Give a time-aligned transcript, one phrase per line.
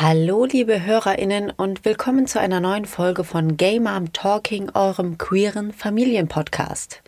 [0.00, 5.72] Hallo, liebe HörerInnen und willkommen zu einer neuen Folge von Gay Mom Talking, eurem queeren
[5.72, 7.02] Familienpodcast.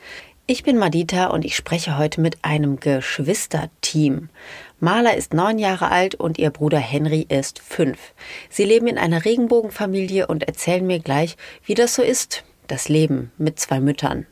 [0.49, 4.29] Ich bin Madita und ich spreche heute mit einem Geschwisterteam.
[4.81, 8.13] Marla ist neun Jahre alt und ihr Bruder Henry ist fünf.
[8.49, 13.31] Sie leben in einer Regenbogenfamilie und erzählen mir gleich, wie das so ist, das Leben
[13.39, 14.27] mit zwei Müttern.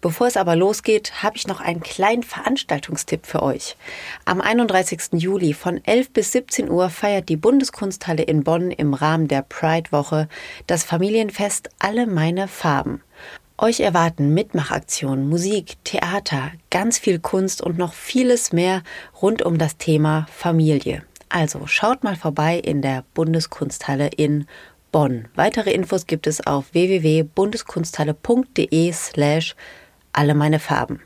[0.00, 3.76] Bevor es aber losgeht, habe ich noch einen kleinen Veranstaltungstipp für euch.
[4.24, 5.12] Am 31.
[5.12, 10.28] Juli von 11 bis 17 Uhr feiert die Bundeskunsthalle in Bonn im Rahmen der Pride-Woche
[10.66, 13.02] das Familienfest Alle meine Farben.
[13.58, 18.82] Euch erwarten Mitmachaktionen, Musik, Theater, ganz viel Kunst und noch vieles mehr
[19.20, 21.02] rund um das Thema Familie.
[21.28, 24.46] Also schaut mal vorbei in der Bundeskunsthalle in
[24.92, 25.28] Bonn.
[25.34, 29.56] Weitere Infos gibt es auf www.bundeskunsthalle.de slash
[30.12, 31.00] alle meine Farben.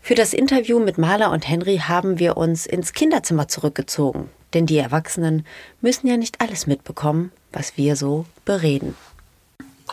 [0.00, 4.76] Für das Interview mit Maler und Henry haben wir uns ins Kinderzimmer zurückgezogen, denn die
[4.76, 5.46] Erwachsenen
[5.80, 8.94] müssen ja nicht alles mitbekommen, was wir so bereden.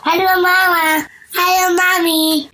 [0.02, 2.48] Hallo Mama, hallo Mami.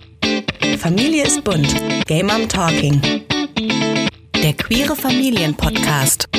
[0.77, 1.75] Familie ist bunt.
[2.05, 3.01] Game Mom Talking.
[4.41, 6.29] Der queere Familienpodcast.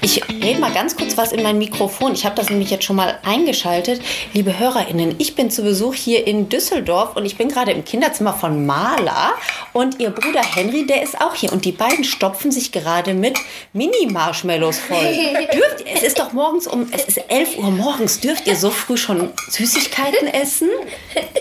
[0.00, 2.12] Ich rede mal ganz kurz was in mein Mikrofon.
[2.12, 4.00] Ich habe das nämlich jetzt schon mal eingeschaltet.
[4.32, 8.32] Liebe HörerInnen, ich bin zu Besuch hier in Düsseldorf und ich bin gerade im Kinderzimmer
[8.32, 9.32] von Marla
[9.72, 13.36] und ihr Bruder Henry, der ist auch hier und die beiden stopfen sich gerade mit
[13.72, 14.98] Mini-Marshmallows voll.
[15.52, 18.96] dürft es ist doch morgens um, es ist 11 Uhr morgens, dürft ihr so früh
[18.96, 20.68] schon Süßigkeiten essen?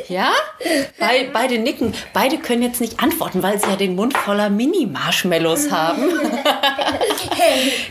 [0.07, 0.31] Ja?
[0.97, 1.93] Be beide nicken.
[2.13, 6.01] Beide können jetzt nicht antworten, weil sie ja den Mund voller Mini-Marshmallows haben.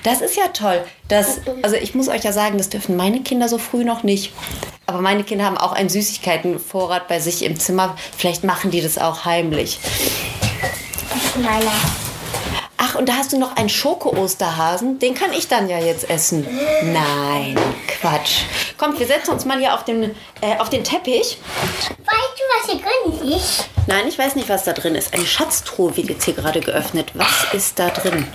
[0.02, 0.84] Das ist ja toll.
[1.08, 4.32] Das, also ich muss euch ja sagen, das dürfen meine Kinder so früh noch nicht.
[4.86, 7.96] Aber meine Kinder haben auch einen Süßigkeitenvorrat bei sich im Zimmer.
[8.16, 9.80] Vielleicht machen die das auch heimlich.
[12.76, 14.98] Ach, und da hast du noch einen Schoko-Osterhasen.
[14.98, 16.46] Den kann ich dann ja jetzt essen.
[16.82, 18.42] Nein, Quatsch.
[18.76, 21.38] Kommt, wir setzen uns mal hier auf den, äh, auf den Teppich.
[21.88, 23.68] Weißt du, was hier drin ist?
[23.86, 25.14] Nein, ich weiß nicht, was da drin ist.
[25.14, 27.12] Eine Schatztruhe wird jetzt hier gerade geöffnet.
[27.14, 28.26] Was ist da drin?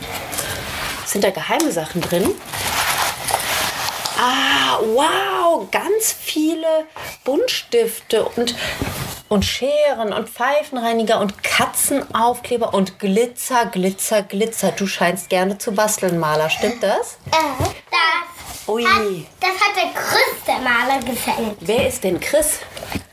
[1.09, 2.35] Sind da geheime Sachen drin?
[4.15, 6.85] Ah, wow, ganz viele
[7.23, 8.53] Buntstifte und,
[9.27, 14.71] und Scheren und Pfeifenreiniger und Katzenaufkleber und Glitzer, Glitzer, Glitzer.
[14.71, 17.17] Du scheinst gerne zu basteln, Maler, stimmt das?
[17.31, 18.83] Äh, das, Ui.
[18.83, 19.01] hat,
[19.39, 21.57] das hat der Chris, der Maler, gefällt.
[21.61, 22.59] Wer ist denn Chris?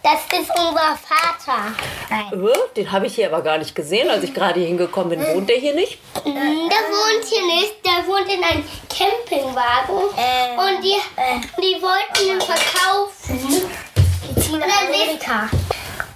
[0.06, 1.74] Das ist unser Vater.
[2.08, 2.32] Nein.
[2.32, 5.34] Äh, Den habe ich hier aber gar nicht gesehen, als ich gerade hier hingekommen bin.
[5.34, 5.98] Wohnt der hier nicht?
[6.24, 9.96] Der wohnt hier nicht, der wohnt in einem Campingwagen.
[9.96, 10.94] und die,
[11.60, 13.66] die wollten ihn verkaufen.
[14.36, 15.48] Die ziehen nach Amerika.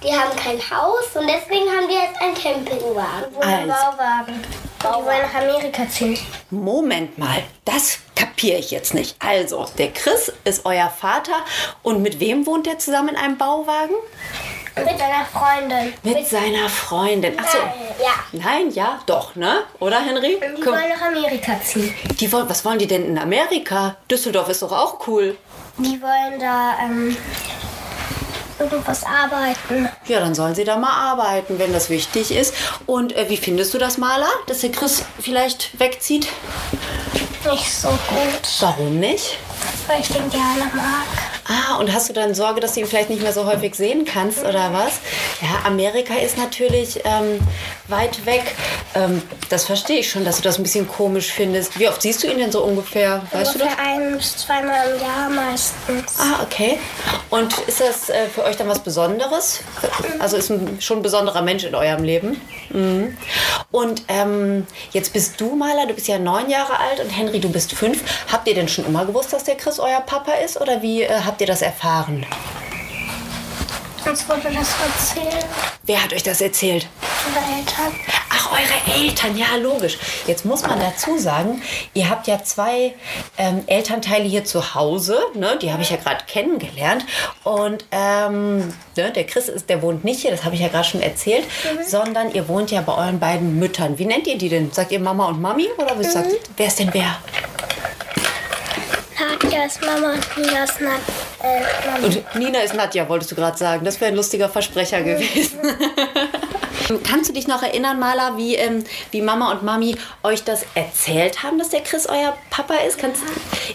[0.01, 3.35] Die haben kein Haus und deswegen haben die jetzt einen Campingwagen.
[3.41, 3.67] Also.
[3.67, 4.41] Bauwagen.
[4.79, 6.17] Die wollen nach Amerika ziehen.
[6.49, 7.99] Moment mal, das
[8.41, 9.15] kapiere ich jetzt nicht.
[9.19, 11.45] Also, der Chris ist euer Vater
[11.83, 13.93] und mit wem wohnt er zusammen in einem Bauwagen?
[14.75, 15.93] Mit seiner Freundin.
[16.01, 17.37] Mit seiner Freundin.
[17.37, 17.59] Achso.
[18.01, 18.15] Ja.
[18.31, 19.57] Nein, ja, doch, ne?
[19.79, 20.39] Oder, Henry?
[20.41, 21.93] Die Komm, wollen nach Amerika ziehen.
[22.19, 23.97] die wollen, was wollen die denn in Amerika?
[24.09, 25.37] Düsseldorf ist doch auch cool.
[25.77, 27.15] Die wollen da ähm,
[28.59, 29.87] irgendwas arbeiten.
[30.07, 32.55] Ja, dann sollen sie da mal arbeiten, wenn das wichtig ist.
[32.87, 36.27] Und äh, wie findest du das, Maler, dass der Chris vielleicht wegzieht?
[37.49, 39.37] Nicht so gut, Warum nicht?
[39.87, 41.05] weil ich den gerne mag.
[41.47, 44.05] Ah, und hast du dann Sorge, dass du ihn vielleicht nicht mehr so häufig sehen
[44.05, 44.93] kannst oder was?
[45.41, 47.39] Ja, Amerika ist natürlich ähm,
[47.91, 48.55] weit weg.
[48.95, 51.77] Ähm, das verstehe ich schon, dass du das ein bisschen komisch findest.
[51.79, 53.21] Wie oft siehst du ihn denn so ungefähr?
[53.31, 53.67] Weißt du das?
[53.67, 56.19] Ungefähr ein bis zweimal im Jahr meistens.
[56.19, 56.79] Ah, okay.
[57.29, 59.61] Und ist das äh, für euch dann was Besonderes?
[60.19, 62.41] Also ist ein, schon ein besonderer Mensch in eurem Leben.
[62.69, 63.17] Mhm.
[63.71, 67.49] Und ähm, jetzt bist du, Maler, du bist ja neun Jahre alt und Henry, du
[67.49, 68.03] bist fünf.
[68.31, 70.59] Habt ihr denn schon immer gewusst, dass der Chris euer Papa ist?
[70.59, 72.25] Oder wie äh, habt ihr das erfahren?
[74.11, 75.45] Uns wurde das erzählt.
[75.83, 76.85] Wer hat euch das erzählt?
[77.25, 77.97] Unsere Eltern.
[78.29, 79.97] Ach, eure Eltern, ja, logisch.
[80.27, 81.61] Jetzt muss man dazu sagen,
[81.93, 82.93] ihr habt ja zwei
[83.37, 85.57] ähm, Elternteile hier zu Hause, ne?
[85.61, 87.05] die habe ich ja gerade kennengelernt.
[87.45, 90.89] Und ähm, ne, der Chris, ist, der wohnt nicht hier, das habe ich ja gerade
[90.89, 91.45] schon erzählt,
[91.87, 93.97] sondern ihr wohnt ja bei euren beiden Müttern.
[93.97, 94.73] Wie nennt ihr die denn?
[94.73, 95.69] Sagt ihr Mama und Mami?
[95.77, 97.15] Oder wie sagt, wer ist denn wer?
[99.51, 100.99] Nadja ist Mama und Nina ist Nad
[101.43, 102.05] äh.
[102.05, 103.85] Und Nina ist Nadja, wolltest du gerade sagen.
[103.85, 105.59] Das wäre ein lustiger Versprecher gewesen.
[107.03, 111.43] Kannst du dich noch erinnern, Maler, wie, ähm, wie Mama und Mami euch das erzählt
[111.43, 112.97] haben, dass der Chris euer Papa ist?
[112.97, 113.23] Kannst,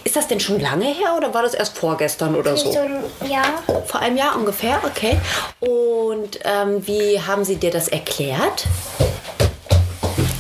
[0.04, 3.62] ist das denn schon lange her oder war das erst vorgestern oder So ein Jahr.
[3.86, 5.18] Vor einem Jahr ungefähr, okay.
[5.60, 8.66] Und ähm, wie haben sie dir das erklärt?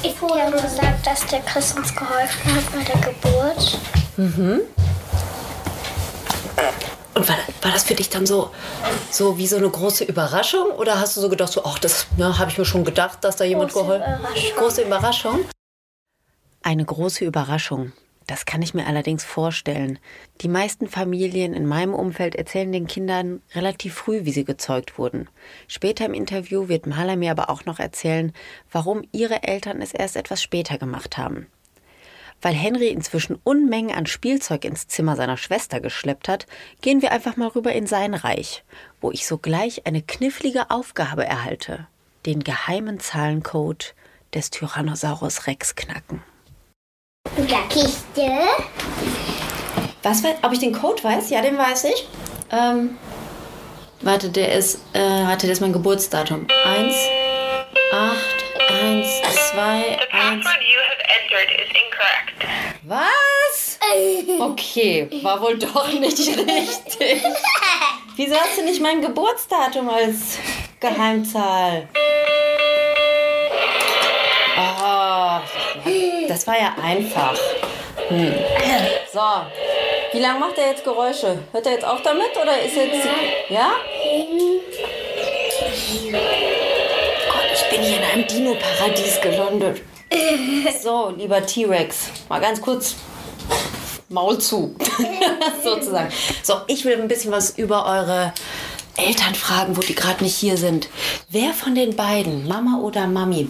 [0.02, 4.85] Ich Die haben gesagt, dass der Chris uns geholfen hat bei der Geburt.
[7.26, 8.50] Und war, war das für dich dann so,
[9.10, 10.70] so wie so eine große Überraschung?
[10.78, 13.36] Oder hast du so gedacht, so, ach, das ja, habe ich mir schon gedacht, dass
[13.36, 14.56] da jemand Große geholfen Überraschung.
[14.56, 15.40] Große Überraschung?
[16.62, 17.92] Eine große Überraschung.
[18.26, 20.00] Das kann ich mir allerdings vorstellen.
[20.40, 25.28] Die meisten Familien in meinem Umfeld erzählen den Kindern relativ früh, wie sie gezeugt wurden.
[25.68, 28.32] Später im Interview wird Maler mir aber auch noch erzählen,
[28.72, 31.46] warum ihre Eltern es erst etwas später gemacht haben.
[32.42, 36.46] Weil Henry inzwischen Unmengen an Spielzeug ins Zimmer seiner Schwester geschleppt hat,
[36.80, 38.64] gehen wir einfach mal rüber in sein Reich,
[39.00, 41.86] wo ich sogleich eine knifflige Aufgabe erhalte.
[42.26, 43.94] Den geheimen Zahlencode
[44.34, 46.22] des Tyrannosaurus Rex knacken.
[47.48, 48.30] Ja, Kiste.
[50.02, 51.30] Was, ob ich den Code weiß?
[51.30, 52.08] Ja, den weiß ich.
[52.50, 52.96] Ähm,
[54.02, 56.46] warte, der ist, äh, warte, der ist mein Geburtsdatum.
[56.64, 56.94] 1,
[57.92, 58.16] 8,
[58.82, 59.06] 1,
[59.52, 60.46] 2, 1
[61.22, 62.46] entered is incorrect.
[62.84, 63.78] Was?
[64.40, 67.22] Okay, war wohl doch nicht richtig.
[68.16, 70.38] Wieso hast du nicht mein Geburtsdatum als
[70.80, 71.88] Geheimzahl?
[74.58, 75.40] Oh,
[76.28, 77.38] das war ja einfach.
[78.08, 78.34] Hm.
[79.12, 79.20] So,
[80.12, 81.38] wie lange macht er jetzt Geräusche?
[81.52, 83.06] Hört er jetzt auf damit oder ist jetzt.
[83.48, 83.70] Ja?
[87.30, 89.82] Gott, ich bin hier in einem Dino-Paradies gelandet.
[90.82, 92.96] So, lieber T-Rex, mal ganz kurz
[94.08, 94.74] Maul zu,
[95.64, 96.12] sozusagen.
[96.42, 98.32] So, ich will ein bisschen was über eure
[98.96, 100.88] Eltern fragen, wo die gerade nicht hier sind.
[101.28, 103.48] Wer von den beiden, Mama oder Mami,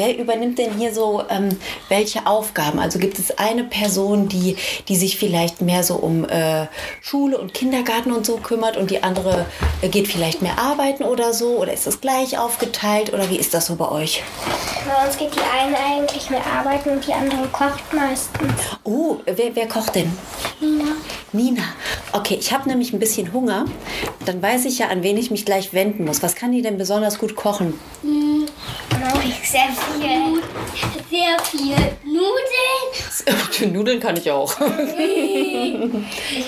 [0.00, 1.50] wer übernimmt denn hier so ähm,
[1.90, 2.78] welche Aufgaben?
[2.78, 4.56] Also gibt es eine Person, die,
[4.88, 6.68] die sich vielleicht mehr so um äh,
[7.02, 9.44] Schule und Kindergarten und so kümmert und die andere
[9.82, 11.58] äh, geht vielleicht mehr arbeiten oder so?
[11.58, 14.22] Oder ist das gleich aufgeteilt oder wie ist das so bei euch?
[14.88, 18.54] Bei uns geht die eine eigentlich mehr arbeiten und die andere kocht meistens.
[18.84, 20.10] Oh, wer, wer kocht denn?
[20.60, 20.96] Nina.
[21.32, 21.62] Nina.
[22.12, 23.66] Okay, ich habe nämlich ein bisschen Hunger.
[24.24, 26.22] Dann weiß ich ja, an wen ich mich gleich wenden muss.
[26.22, 27.78] Was kann die denn besonders gut kochen?
[29.00, 30.42] Sehr viel.
[31.08, 33.72] Sehr viel Nudeln.
[33.72, 34.52] Nudeln kann ich auch.
[34.52, 34.66] Ich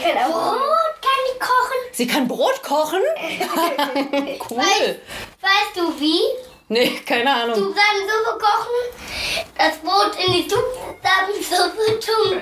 [0.02, 0.52] kann auch.
[0.52, 1.78] Brot kann ich kochen.
[1.92, 3.00] Sie kann Brot kochen?
[4.50, 4.58] cool.
[4.58, 6.20] Weißt du wie?
[6.68, 7.56] Nee, keine Ahnung.
[7.56, 7.80] Suppe
[8.38, 8.80] kochen,
[9.58, 12.40] das Brot in die Buchstabensuppe tunken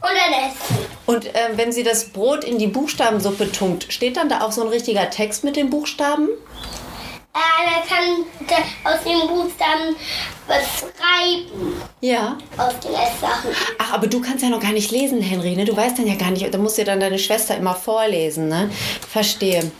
[0.00, 0.86] und dann essen.
[1.04, 4.62] Und äh, wenn sie das Brot in die Buchstabensuppe tunkt, steht dann da auch so
[4.62, 6.28] ein richtiger Text mit den Buchstaben?
[7.38, 8.24] Da kann
[8.84, 9.96] aus den Buchstaben
[10.46, 11.80] was schreiben.
[12.00, 12.38] Ja.
[12.56, 13.50] Aus den Esssachen.
[13.78, 15.64] Ach, aber du kannst ja noch gar nicht lesen, Henry, ne?
[15.64, 18.70] Du weißt dann ja gar nicht, da musst dir dann deine Schwester immer vorlesen, ne?
[19.10, 19.70] Verstehe.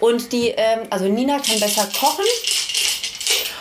[0.00, 2.24] Und die, ähm, also Nina kann besser kochen.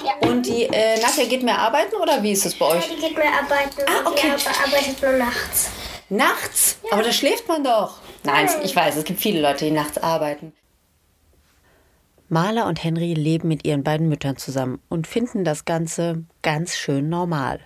[0.04, 0.28] Ja.
[0.30, 2.88] Und die äh, Nadja geht mehr arbeiten oder wie ist es bei Ja, euch?
[2.90, 4.32] die geht mehr arbeiten Ah, okay.
[4.38, 5.70] die arbeitet nur nachts.
[6.10, 6.78] Nachts?
[6.92, 7.96] Aber da schläft man doch.
[8.24, 10.54] Nein, ich weiß, es gibt viele Leute, die nachts arbeiten.
[12.28, 17.08] Marla und Henry leben mit ihren beiden Müttern zusammen und finden das Ganze ganz schön
[17.08, 17.60] normal.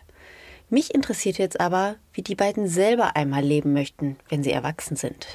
[0.69, 5.25] Mich interessiert jetzt aber, wie die beiden selber einmal leben möchten, wenn sie erwachsen sind.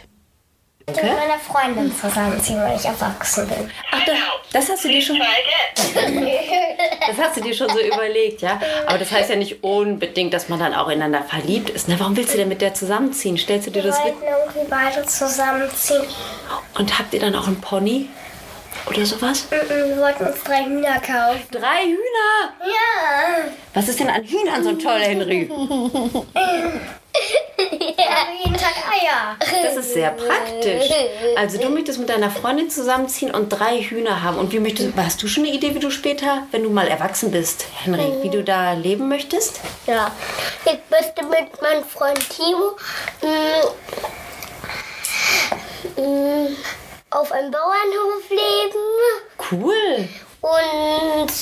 [0.86, 3.70] Ich will mit meiner Freundin zusammenziehen, wenn ich erwachsen bin.
[3.90, 4.16] Ach, das,
[4.52, 5.16] das hast du dir schon,
[7.06, 8.60] das hast du dir schon so überlegt, ja?
[8.86, 11.88] Aber das heißt ja nicht unbedingt, dass man dann auch ineinander verliebt ist.
[11.88, 11.98] Ne?
[11.98, 13.38] Warum willst du denn mit der zusammenziehen?
[13.38, 14.12] Stellst du dir Wir das mit?
[14.20, 16.04] irgendwie beide zusammenziehen.
[16.78, 18.10] Und habt ihr dann auch einen Pony
[18.86, 19.46] oder sowas?
[19.50, 21.42] Mhm, Wir wollten uns drei Hühner kaufen.
[21.50, 22.54] Drei Hühner!
[22.60, 23.44] Ja.
[23.74, 25.50] Was ist denn an Hühnern so toll, Henry?
[27.96, 29.36] Aber jeden Tag Eier.
[29.62, 30.90] Das ist sehr praktisch.
[31.36, 34.38] Also du möchtest mit deiner Freundin zusammenziehen und drei Hühner haben.
[34.38, 37.30] Und wie möchtest hast du schon eine Idee, wie du später, wenn du mal erwachsen
[37.30, 39.60] bist, Henry, wie du da leben möchtest?
[39.86, 40.10] Ja.
[40.64, 42.76] Ich möchte mit meinem Freund Timo
[45.96, 46.56] mm, mm,
[47.14, 48.80] auf einem Bauernhof leben.
[49.50, 50.08] Cool.
[50.40, 51.32] Und,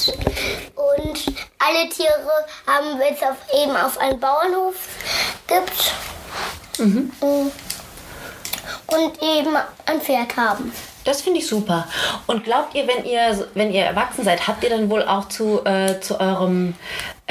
[0.76, 4.74] und alle Tiere haben, wenn es auf, eben auf einem Bauernhof
[5.48, 5.94] gibt.
[8.86, 10.72] Und eben ein Pferd haben.
[11.04, 11.88] Das finde ich super.
[12.28, 15.64] Und glaubt ihr, wenn ihr, wenn ihr erwachsen seid, habt ihr dann wohl auch zu,
[15.64, 16.74] äh, zu eurem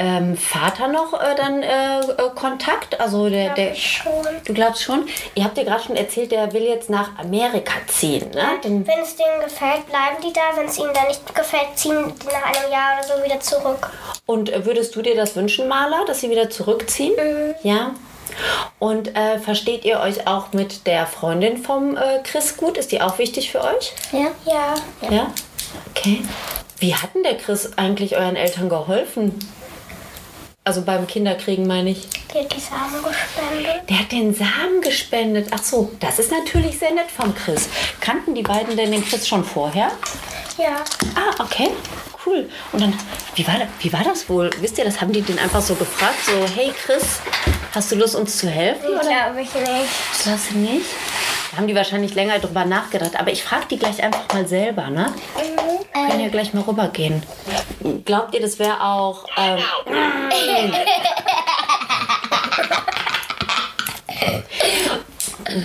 [0.02, 3.00] ähm, Vater noch äh, dann äh, äh, Kontakt?
[3.00, 4.12] Also der, der schon.
[4.44, 5.06] Du glaubst schon?
[5.36, 8.44] Ihr habt ja gerade schon erzählt, der will jetzt nach Amerika ziehen, ne?
[8.64, 10.40] Den, Wenn es denen gefällt, bleiben die da.
[10.56, 13.90] Wenn es ihnen dann nicht gefällt, ziehen die nach einem Jahr oder so wieder zurück.
[14.26, 17.14] Und äh, würdest du dir das wünschen, Marla, dass sie wieder zurückziehen?
[17.62, 17.94] Ja.
[18.80, 22.76] Und äh, versteht ihr euch auch mit der Freundin vom äh, Chris gut?
[22.76, 23.92] Ist die auch wichtig für euch?
[24.10, 24.32] Ja.
[24.46, 24.74] Ja.
[25.10, 25.32] Ja.
[25.90, 26.22] Okay.
[26.78, 29.38] Wie hat denn der Chris eigentlich euren Eltern geholfen?
[30.64, 32.06] Also beim Kinderkriegen meine ich.
[32.32, 33.90] Die hat die Samen gespendet.
[33.90, 35.48] Der hat den Samen gespendet.
[35.50, 37.68] Ach so, das ist natürlich sehr nett vom Chris.
[38.00, 39.90] Kannten die beiden denn den Chris schon vorher?
[40.58, 40.84] Ja.
[41.16, 41.70] Ah, okay.
[42.24, 42.48] Cool.
[42.70, 42.94] Und dann,
[43.34, 44.50] wie war, das, wie war das wohl?
[44.60, 47.18] Wisst ihr, das haben die den einfach so gefragt, so, hey Chris,
[47.74, 48.84] hast du Lust, uns zu helfen?
[48.84, 50.22] Ich glaube ich nicht.
[50.22, 50.86] Glaubst du nicht?
[51.50, 53.18] Da haben die wahrscheinlich länger drüber nachgedacht.
[53.18, 55.12] Aber ich frage die gleich einfach mal selber, ne?
[55.94, 57.22] Wir können ja gleich mal rübergehen.
[58.04, 59.26] Glaubt ihr, das wäre auch...
[59.36, 59.62] Ähm,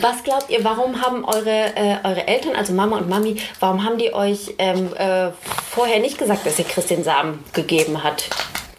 [0.01, 3.97] was glaubt ihr, warum haben eure, äh, eure Eltern, also Mama und Mami, warum haben
[3.97, 5.31] die euch ähm, äh,
[5.71, 8.29] vorher nicht gesagt, dass ihr Chris den Samen gegeben hat?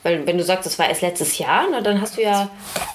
[0.08, 2.48] Weil wenn du sagst, das war erst letztes Jahr, na, dann hast du ja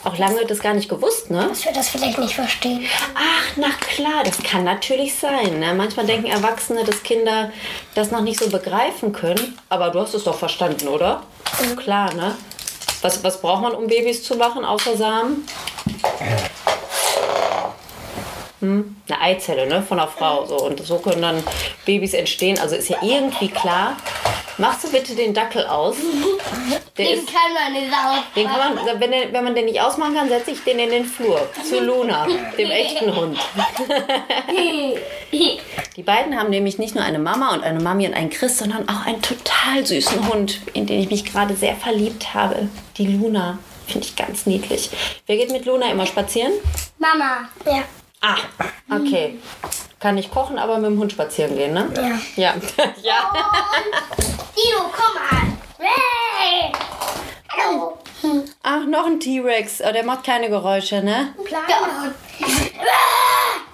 [0.03, 1.46] auch lange das gar nicht gewusst, ne?
[1.48, 2.88] Dass wir das vielleicht nicht verstehen.
[3.13, 5.60] Ach, na klar, das kann natürlich sein.
[5.60, 5.75] Ne?
[5.75, 7.51] Manchmal denken Erwachsene, dass Kinder
[7.93, 9.60] das noch nicht so begreifen können.
[9.70, 11.22] Aber du hast es doch verstanden, oder?
[11.77, 12.36] Klar, ne?
[13.03, 15.48] Was, was braucht man, um Babys zu machen, außer Samen?
[18.62, 18.96] Hm?
[19.08, 19.84] Eine Eizelle, ne?
[19.84, 20.48] Von einer Frau.
[20.48, 20.55] So.
[20.55, 21.43] Und so können dann
[21.86, 22.58] Babys entstehen.
[22.58, 23.98] Also ist ja irgendwie klar.
[24.57, 25.95] Machst du bitte den Dackel aus?
[26.98, 28.24] Der Den ist, kann man nicht auf.
[28.36, 30.91] den kann man, wenn, der, wenn man den nicht ausmachen kann, setze ich den in
[30.91, 31.41] den Flur.
[31.67, 33.39] Zu Luna, dem echten Hund.
[35.95, 38.88] Die beiden haben nämlich nicht nur eine Mama und eine Mami und einen Chris, sondern
[38.89, 42.67] auch einen total süßen Hund, in den ich mich gerade sehr verliebt habe.
[42.98, 43.57] Die Luna.
[43.88, 44.89] Finde ich ganz niedlich.
[45.25, 46.53] Wer geht mit Luna immer spazieren?
[47.00, 47.50] Mama.
[47.65, 47.83] Ja.
[48.22, 48.38] Ah,
[48.89, 49.38] okay.
[50.03, 51.88] Kann nicht kochen, aber mit dem Hund spazieren gehen, ne?
[51.95, 52.03] Ja.
[52.36, 52.53] Ja.
[53.01, 53.31] ja.
[54.53, 55.57] Dio, komm mal.
[55.79, 56.74] Hey.
[57.48, 57.98] Hallo.
[58.63, 59.79] Ach, noch ein T-Rex.
[59.79, 61.33] Oh, der macht keine Geräusche, ne?
[61.45, 62.13] Kleiner.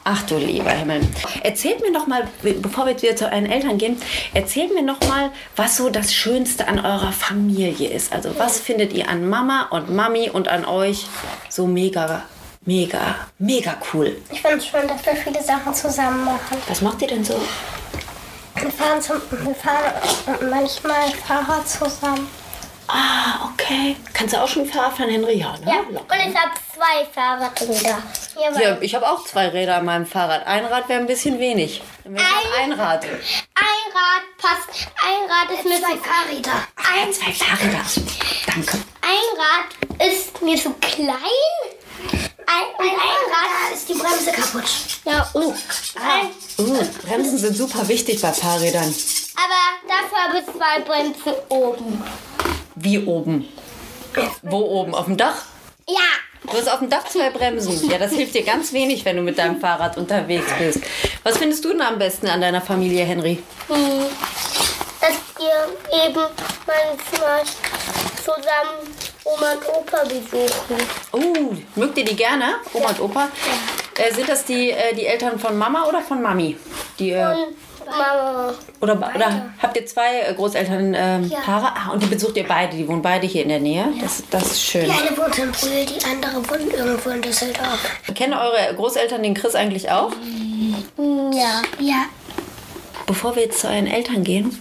[0.04, 1.02] Ach du lieber Himmel.
[1.42, 4.00] Erzählt mir noch mal, bevor wir wieder zu euren Eltern gehen,
[4.36, 8.14] erzählt mir noch mal, was so das Schönste an eurer Familie ist.
[8.14, 11.08] Also was findet ihr an Mama und Mami und an euch
[11.50, 12.22] so mega,
[12.62, 14.22] mega, mega cool?
[14.32, 16.58] Ich finde es schön, dass wir viele Sachen zusammen machen.
[16.68, 17.40] Was macht ihr denn so?
[18.56, 19.94] Wir fahren, zum, wir fahren
[20.50, 22.28] manchmal Fahrrad zusammen.
[22.88, 23.96] Ah, okay.
[24.14, 25.38] Kannst du auch schon Fahrrad fahren, Henry?
[25.38, 25.66] Ja, ne?
[25.68, 28.02] Ja, und ich habe zwei Fahrradräder.
[28.60, 30.48] Ja, ich habe auch zwei Räder an meinem Fahrrad.
[30.48, 31.82] Ein Rad wäre ein bisschen wenig.
[32.04, 33.04] Dann wäre es ein Rad.
[33.04, 34.88] Ein Rad passt.
[35.06, 36.68] Ein Rad ist mir zwei so Fahrräder.
[36.78, 37.86] Ein, zwei Fahrräder.
[38.48, 38.78] Danke.
[39.02, 41.69] ein Rad ist mir so klein.
[42.52, 42.96] Ein, ein,
[43.32, 44.64] Rad ist die Bremse kaputt.
[45.06, 45.54] Ja, oh.
[45.96, 48.84] Ein, Uh, Bremsen sind super wichtig bei Fahrrädern.
[48.84, 52.04] aber dafür habe ich zwei Bremsen oben.
[52.76, 53.48] Wie oben?
[54.42, 54.94] Wo oben?
[54.94, 55.36] Auf dem Dach?
[55.88, 55.96] Ja.
[56.44, 57.90] Du hast auf dem Dach zwei Bremsen.
[57.90, 60.80] Ja, das hilft dir ganz wenig, wenn du mit deinem Fahrrad unterwegs bist.
[61.24, 63.42] Was findest du denn am besten an deiner Familie, Henry?
[63.68, 64.06] Hm.
[65.00, 66.26] Dass wir eben
[66.68, 67.44] manchmal
[68.18, 68.99] zusammen
[69.34, 70.78] Oma und Opa besuchen.
[71.12, 73.28] Oh, mögt ihr die gerne, Oma und Opa?
[73.98, 76.58] Äh, sind das die, äh, die Eltern von Mama oder von Mami?
[76.98, 77.56] Die, äh, Und
[77.86, 78.54] Mama.
[78.82, 81.68] oder, oder habt ihr zwei äh, Großelternpaare?
[81.76, 83.88] Ah, und die besucht ihr beide, die wohnen beide hier in der Nähe.
[84.02, 84.86] Das, das ist schön.
[84.86, 87.80] Die eine wohnt in Brühl, die andere wohnt irgendwo in Düsseldorf.
[88.16, 90.12] Kennen eure Großeltern den Chris eigentlich auch?
[90.98, 91.62] Ja.
[91.80, 92.06] Ja.
[93.10, 94.56] Bevor wir jetzt zu euren Eltern gehen,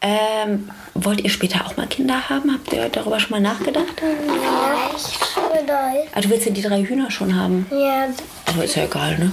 [0.00, 2.52] ähm, wollt ihr später auch mal Kinder haben?
[2.52, 3.86] Habt ihr darüber schon mal nachgedacht?
[3.96, 5.24] Vielleicht.
[5.52, 6.08] Vielleicht.
[6.12, 7.66] Ah, du willst ja die drei Hühner schon haben.
[7.70, 8.08] Ja.
[8.46, 9.30] Aber ist ja egal, ne?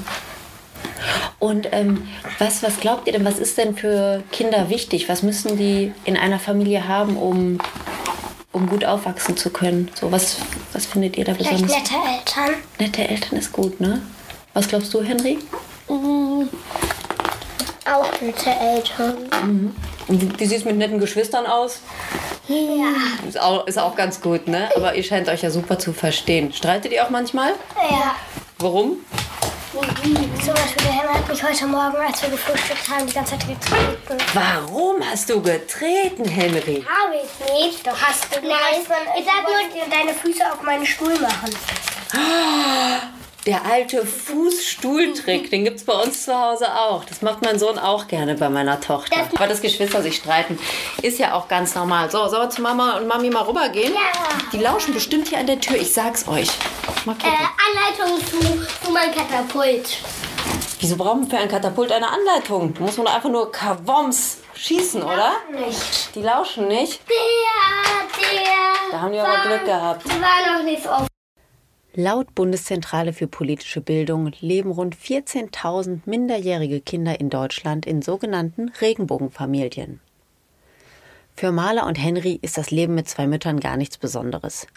[1.40, 5.10] Und ähm, was, was glaubt ihr denn, was ist denn für Kinder wichtig?
[5.10, 7.58] Was müssen die in einer Familie haben, um,
[8.52, 9.90] um gut aufwachsen zu können?
[10.00, 10.38] So, was,
[10.72, 11.78] was findet ihr da Vielleicht besonders?
[11.78, 12.62] nette Eltern.
[12.78, 14.04] Nette Eltern ist gut, ne?
[14.54, 15.40] Was glaubst du, Henry?
[17.86, 19.74] Auch nette Eltern.
[20.08, 21.80] Und Wie, wie sieht es mit netten Geschwistern aus?
[22.48, 23.28] Ja.
[23.28, 24.70] Ist auch, ist auch ganz gut, ne?
[24.76, 26.54] Aber ihr scheint euch ja super zu verstehen.
[26.54, 27.54] Streitet ihr auch manchmal?
[27.90, 28.16] Ja.
[28.60, 28.98] Warum?
[29.74, 33.48] Zum Beispiel, der Henry hat mich heute Morgen, als wir gefrühstückt haben, die ganze Zeit
[33.48, 34.22] getreten.
[34.34, 36.86] Warum hast du getreten, Henry?
[36.86, 37.88] Habe ich nicht.
[37.88, 38.82] Doch hast du Nein,
[39.18, 41.50] ich sag nur- deine Füße auf meinen Stuhl machen.
[43.48, 47.04] Der alte Fußstuhltrick, den gibt's bei uns zu Hause auch.
[47.06, 49.28] Das macht mein Sohn auch gerne bei meiner Tochter.
[49.36, 50.60] Aber dass Geschwister sich streiten,
[51.02, 52.12] ist ja auch ganz normal.
[52.12, 53.96] So, sollen wir zu Mama und Mami mal rübergehen?
[53.96, 54.00] Ja.
[54.52, 56.50] Die lauschen bestimmt hier an der Tür, ich sag's euch.
[57.06, 57.32] Mal gucken.
[57.32, 59.98] Äh, Anleitung zu, zu meinem Katapult.
[60.80, 62.76] Wieso brauchen wir für ein Katapult eine Anleitung?
[62.76, 65.32] Da muss man doch einfach nur Kavoms schießen, oder?
[65.52, 66.14] Nicht.
[66.14, 67.02] Die lauschen nicht.
[67.10, 68.92] Der, der.
[68.92, 70.06] Da haben die aber Glück gehabt.
[70.06, 71.11] Die war noch nicht oft.
[71.94, 80.00] Laut Bundeszentrale für politische Bildung leben rund 14.000 minderjährige Kinder in Deutschland in sogenannten Regenbogenfamilien.
[81.36, 84.68] Für Maler und Henry ist das Leben mit zwei Müttern gar nichts Besonderes.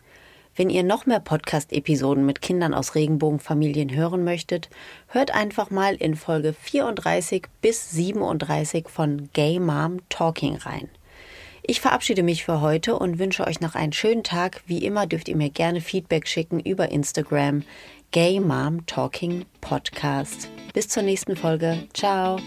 [0.57, 4.69] Wenn ihr noch mehr Podcast-Episoden mit Kindern aus Regenbogenfamilien hören möchtet,
[5.07, 10.89] hört einfach mal in Folge 34 bis 37 von Gay Mom Talking rein.
[11.67, 14.63] Ich verabschiede mich für heute und wünsche euch noch einen schönen Tag.
[14.67, 17.63] Wie immer dürft ihr mir gerne Feedback schicken über Instagram
[18.11, 20.51] Gay Mom Talking Podcast.
[20.75, 21.89] Bis zur nächsten Folge.
[21.95, 22.39] Ciao.